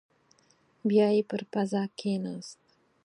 بيايې 0.89 1.21
پر 1.29 1.41
پزه 1.51 1.83
کېناست. 1.99 2.59